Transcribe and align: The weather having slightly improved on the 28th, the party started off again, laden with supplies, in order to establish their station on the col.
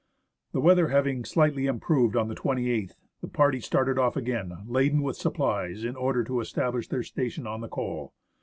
The 0.53 0.59
weather 0.59 0.87
having 0.87 1.23
slightly 1.25 1.67
improved 1.67 2.15
on 2.15 2.27
the 2.27 2.33
28th, 2.33 2.93
the 3.21 3.27
party 3.27 3.59
started 3.59 3.99
off 3.99 4.17
again, 4.17 4.51
laden 4.65 5.03
with 5.03 5.15
supplies, 5.15 5.83
in 5.83 5.95
order 5.95 6.23
to 6.23 6.39
establish 6.41 6.87
their 6.87 7.03
station 7.03 7.45
on 7.45 7.61
the 7.61 7.69
col. 7.69 8.11